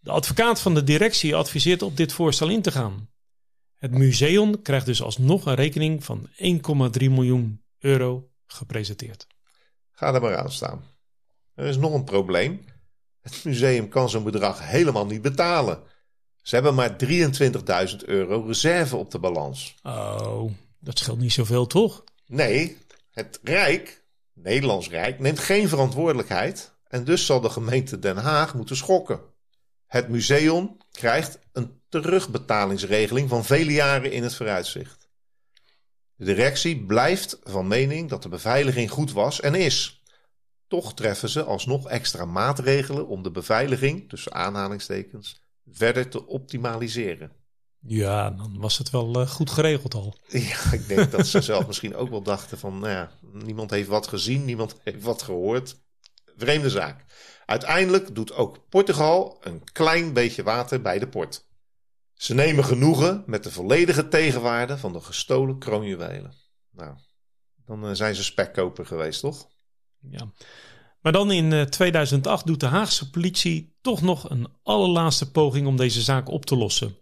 De 0.00 0.10
advocaat 0.10 0.60
van 0.60 0.74
de 0.74 0.84
directie 0.84 1.34
adviseert 1.34 1.82
op 1.82 1.96
dit 1.96 2.12
voorstel 2.12 2.48
in 2.48 2.62
te 2.62 2.70
gaan. 2.70 3.08
Het 3.76 3.90
museum 3.90 4.62
krijgt 4.62 4.86
dus 4.86 5.02
alsnog 5.02 5.46
een 5.46 5.54
rekening 5.54 6.04
van 6.04 6.28
1,3 6.28 7.08
miljoen 7.10 7.62
euro 7.78 8.30
gepresenteerd. 8.46 9.26
Ga 9.90 10.14
er 10.14 10.20
maar 10.20 10.36
aan 10.36 10.52
staan. 10.52 10.84
Er 11.54 11.66
is 11.66 11.76
nog 11.76 11.94
een 11.94 12.04
probleem. 12.04 12.64
Het 13.20 13.44
museum 13.44 13.88
kan 13.88 14.10
zo'n 14.10 14.24
bedrag 14.24 14.68
helemaal 14.68 15.06
niet 15.06 15.22
betalen. 15.22 15.82
Ze 16.42 16.54
hebben 16.54 16.74
maar 16.74 16.96
23.000 17.90 17.96
euro 18.04 18.44
reserve 18.46 18.96
op 18.96 19.10
de 19.10 19.18
balans. 19.18 19.74
Oh, 19.82 20.50
dat 20.78 20.98
scheelt 20.98 21.18
niet 21.18 21.32
zoveel, 21.32 21.66
toch? 21.66 22.04
Nee, 22.26 22.76
het 23.10 23.40
Rijk, 23.42 24.04
Nederlands 24.32 24.88
Rijk, 24.88 25.18
neemt 25.18 25.38
geen 25.38 25.68
verantwoordelijkheid. 25.68 26.74
En 26.88 27.04
dus 27.04 27.26
zal 27.26 27.40
de 27.40 27.50
gemeente 27.50 27.98
Den 27.98 28.16
Haag 28.16 28.54
moeten 28.54 28.76
schokken. 28.76 29.20
Het 29.90 30.08
museum 30.08 30.76
krijgt 30.90 31.38
een 31.52 31.80
terugbetalingsregeling 31.88 33.28
van 33.28 33.44
vele 33.44 33.72
jaren 33.72 34.12
in 34.12 34.22
het 34.22 34.34
vooruitzicht. 34.34 35.08
De 36.14 36.24
directie 36.24 36.84
blijft 36.84 37.38
van 37.42 37.68
mening 37.68 38.08
dat 38.08 38.22
de 38.22 38.28
beveiliging 38.28 38.90
goed 38.90 39.12
was 39.12 39.40
en 39.40 39.54
is. 39.54 40.02
Toch 40.68 40.94
treffen 40.94 41.28
ze 41.28 41.42
alsnog 41.42 41.88
extra 41.88 42.24
maatregelen 42.24 43.06
om 43.06 43.22
de 43.22 43.30
beveiliging, 43.30 44.08
tussen 44.08 44.34
aanhalingstekens, 44.34 45.42
verder 45.70 46.08
te 46.08 46.26
optimaliseren. 46.26 47.32
Ja, 47.78 48.30
dan 48.30 48.58
was 48.58 48.78
het 48.78 48.90
wel 48.90 49.20
uh, 49.20 49.28
goed 49.28 49.50
geregeld 49.50 49.94
al. 49.94 50.16
Ja, 50.28 50.72
ik 50.72 50.88
denk 50.88 51.10
dat 51.10 51.26
ze 51.26 51.40
zelf 51.40 51.66
misschien 51.66 51.96
ook 51.96 52.10
wel 52.10 52.22
dachten 52.22 52.58
van, 52.58 52.78
nou 52.78 52.92
ja, 52.92 53.10
niemand 53.32 53.70
heeft 53.70 53.88
wat 53.88 54.06
gezien, 54.06 54.44
niemand 54.44 54.76
heeft 54.84 55.02
wat 55.02 55.22
gehoord. 55.22 55.76
Vreemde 56.36 56.70
zaak. 56.70 57.04
Uiteindelijk 57.50 58.14
doet 58.14 58.32
ook 58.32 58.68
Portugal 58.68 59.38
een 59.40 59.62
klein 59.72 60.12
beetje 60.12 60.42
water 60.42 60.82
bij 60.82 60.98
de 60.98 61.08
port. 61.08 61.44
Ze 62.14 62.34
nemen 62.34 62.64
genoegen 62.64 63.22
met 63.26 63.44
de 63.44 63.50
volledige 63.50 64.08
tegenwaarde 64.08 64.78
van 64.78 64.92
de 64.92 65.00
gestolen 65.00 65.58
kroonjuwelen. 65.58 66.34
Nou, 66.70 66.94
dan 67.66 67.88
uh, 67.88 67.90
zijn 67.94 68.14
ze 68.14 68.24
spekkoper 68.24 68.86
geweest, 68.86 69.20
toch? 69.20 69.48
Ja. 70.10 70.32
Maar 71.00 71.12
dan 71.12 71.30
in 71.30 71.70
2008 71.70 72.46
doet 72.46 72.60
de 72.60 72.66
Haagse 72.66 73.10
politie 73.10 73.76
toch 73.80 74.02
nog 74.02 74.30
een 74.30 74.48
allerlaatste 74.62 75.30
poging 75.30 75.66
om 75.66 75.76
deze 75.76 76.02
zaak 76.02 76.28
op 76.28 76.46
te 76.46 76.56
lossen. 76.56 76.96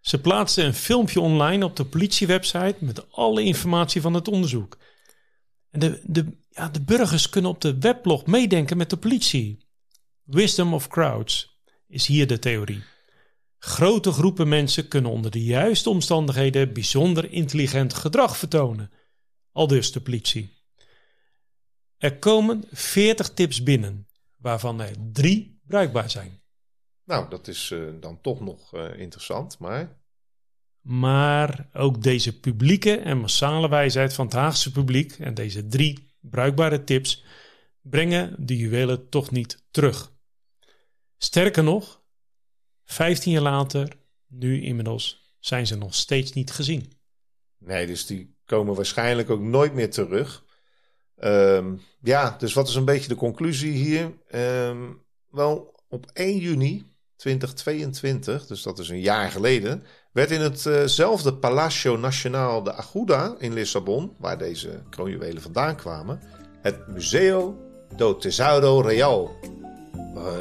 Ze 0.00 0.20
plaatsten 0.20 0.64
een 0.64 0.74
filmpje 0.74 1.20
online 1.20 1.64
op 1.64 1.76
de 1.76 1.84
politiewebsite 1.84 2.76
met 2.78 3.12
alle 3.12 3.42
informatie 3.42 4.00
van 4.00 4.14
het 4.14 4.28
onderzoek. 4.28 4.78
En 5.70 5.80
de, 5.80 6.00
de, 6.04 6.36
ja, 6.50 6.68
de 6.68 6.80
burgers 6.80 7.28
kunnen 7.28 7.50
op 7.50 7.60
de 7.60 7.78
weblog 7.78 8.26
meedenken 8.26 8.76
met 8.76 8.90
de 8.90 8.96
politie. 8.96 9.63
Wisdom 10.24 10.74
of 10.74 10.88
crowds 10.88 11.60
is 11.86 12.06
hier 12.06 12.26
de 12.26 12.38
theorie. 12.38 12.82
Grote 13.58 14.12
groepen 14.12 14.48
mensen 14.48 14.88
kunnen 14.88 15.10
onder 15.10 15.30
de 15.30 15.44
juiste 15.44 15.90
omstandigheden 15.90 16.72
bijzonder 16.72 17.30
intelligent 17.30 17.94
gedrag 17.94 18.36
vertonen. 18.36 18.90
Al 19.52 19.66
dus 19.66 19.92
de 19.92 20.00
politie. 20.00 20.52
Er 21.98 22.18
komen 22.18 22.64
40 22.70 23.30
tips 23.30 23.62
binnen, 23.62 24.06
waarvan 24.36 24.80
er 24.80 24.96
drie 25.12 25.60
bruikbaar 25.66 26.10
zijn. 26.10 26.42
Nou, 27.04 27.30
dat 27.30 27.48
is 27.48 27.70
uh, 27.70 27.92
dan 28.00 28.20
toch 28.20 28.40
nog 28.40 28.74
uh, 28.74 28.98
interessant, 28.98 29.58
maar. 29.58 29.98
Maar 30.80 31.68
ook 31.72 32.02
deze 32.02 32.40
publieke 32.40 32.96
en 32.96 33.18
massale 33.18 33.68
wijsheid 33.68 34.14
van 34.14 34.24
het 34.24 34.34
Haagse 34.34 34.72
publiek 34.72 35.12
en 35.12 35.34
deze 35.34 35.66
drie 35.66 36.14
bruikbare 36.20 36.84
tips 36.84 37.24
brengen 37.82 38.46
de 38.46 38.56
juwelen 38.56 39.08
toch 39.08 39.30
niet 39.30 39.64
terug. 39.70 40.12
Sterker 41.24 41.64
nog, 41.64 42.02
15 42.84 43.32
jaar 43.32 43.42
later, 43.42 43.88
nu 44.26 44.62
inmiddels, 44.62 45.34
zijn 45.38 45.66
ze 45.66 45.76
nog 45.76 45.94
steeds 45.94 46.32
niet 46.32 46.50
gezien. 46.50 46.92
Nee, 47.58 47.86
dus 47.86 48.06
die 48.06 48.36
komen 48.44 48.74
waarschijnlijk 48.74 49.30
ook 49.30 49.40
nooit 49.40 49.74
meer 49.74 49.90
terug. 49.90 50.44
Um, 51.16 51.80
ja, 52.00 52.36
dus 52.38 52.52
wat 52.52 52.68
is 52.68 52.74
een 52.74 52.84
beetje 52.84 53.08
de 53.08 53.14
conclusie 53.14 53.72
hier? 53.72 54.12
Um, 54.34 55.02
wel, 55.30 55.74
op 55.88 56.10
1 56.12 56.38
juni 56.38 56.86
2022, 57.16 58.46
dus 58.46 58.62
dat 58.62 58.78
is 58.78 58.88
een 58.88 59.00
jaar 59.00 59.30
geleden, 59.30 59.82
werd 60.12 60.30
in 60.30 60.40
hetzelfde 60.40 61.34
Palacio 61.34 61.96
Nacional 61.96 62.62
de 62.62 62.72
Aguda 62.72 63.34
in 63.38 63.52
Lissabon, 63.52 64.16
waar 64.18 64.38
deze 64.38 64.82
kroonjuwelen 64.90 65.42
vandaan 65.42 65.76
kwamen, 65.76 66.20
het 66.62 66.88
Museo 66.88 67.58
do 67.96 68.16
Tesouro 68.16 68.80
Real 68.80 69.36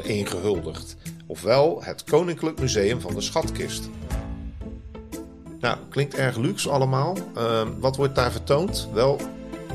ingehuldigd. 0.03 0.95
Ofwel 1.27 1.83
het 1.83 2.03
Koninklijk 2.03 2.59
Museum 2.59 3.01
van 3.01 3.13
de 3.13 3.21
Schatkist. 3.21 3.89
Nou, 5.63 5.77
klinkt 5.89 6.15
erg 6.15 6.37
luxe 6.37 6.69
allemaal. 6.69 7.17
Uh, 7.37 7.61
wat 7.79 7.95
wordt 7.95 8.15
daar 8.15 8.31
vertoond? 8.31 8.89
Wel, 8.93 9.19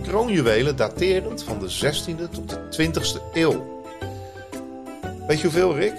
kroonjuwelen 0.02 0.76
daterend 0.76 1.42
van 1.42 1.58
de 1.58 1.68
16e 1.70 2.30
tot 2.30 2.48
de 2.48 2.90
20e 2.92 3.32
eeuw. 3.32 3.82
Weet 5.26 5.36
je 5.36 5.42
hoeveel, 5.42 5.76
Rick? 5.76 5.94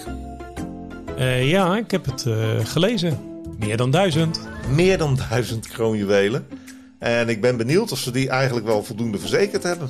Uh, 1.18 1.50
ja, 1.50 1.78
ik 1.78 1.92
heb 1.92 2.06
het 2.06 2.26
uh, 2.26 2.66
gelezen. 2.66 3.20
Meer 3.58 3.78
dan 3.78 3.92
duizend. 3.92 4.40
Meer 4.74 4.98
dan 4.98 5.20
duizend 5.30 5.68
kroonjuwelen. 5.68 6.48
En 6.98 7.30
ik 7.30 7.42
ben 7.42 7.58
benieuwd 7.58 7.92
of 7.92 8.00
ze 8.00 8.12
die 8.12 8.30
eigenlijk 8.30 8.66
wel 8.66 8.84
voldoende 8.84 9.20
verzekerd 9.20 9.64
hebben. 9.64 9.90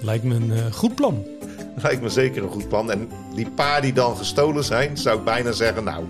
Lijkt 0.00 0.24
me 0.24 0.34
een 0.34 0.72
goed 0.72 0.94
plan. 0.94 1.24
Lijkt 1.82 2.02
me 2.02 2.08
zeker 2.08 2.42
een 2.42 2.50
goed 2.50 2.68
plan. 2.68 2.90
En 2.90 3.08
die 3.34 3.50
paar 3.50 3.80
die 3.80 3.92
dan 3.92 4.16
gestolen 4.16 4.64
zijn, 4.64 4.96
zou 4.96 5.18
ik 5.18 5.24
bijna 5.24 5.52
zeggen: 5.52 5.84
Nou, 5.84 6.04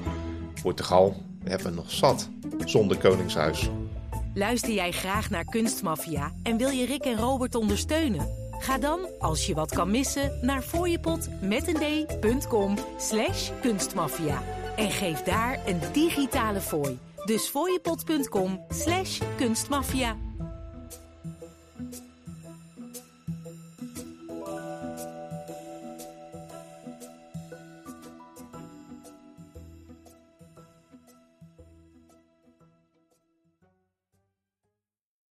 Portugal, 0.63 1.17
we 1.43 1.51
hebben 1.51 1.75
nog 1.75 1.91
zat 1.91 2.29
zonder 2.65 2.99
koningshuis. 2.99 3.71
Luister 4.35 4.73
jij 4.73 4.93
graag 4.93 5.31
naar 5.31 5.45
Kunstmafia 5.45 6.33
en 6.43 6.57
wil 6.57 6.69
je 6.69 6.87
Rick 6.87 7.05
en 7.05 7.17
Robert 7.17 7.55
ondersteunen? 7.55 8.29
Ga 8.59 8.79
dan, 8.79 9.01
als 9.19 9.47
je 9.47 9.55
wat 9.55 9.75
kan 9.75 9.91
missen, 9.91 10.39
naar 10.43 10.63
fooiepot 10.63 11.29
met 11.41 11.69
een 11.69 12.09
d.com 12.21 12.75
slash 12.99 13.51
kunstmafia. 13.61 14.43
En 14.77 14.91
geef 14.91 15.23
daar 15.23 15.59
een 15.67 15.81
digitale 15.93 16.61
fooi. 16.61 16.99
Dus 17.25 17.49
fooiepot.com 17.49 18.61
slash 18.69 19.21
kunstmafia. 19.37 20.17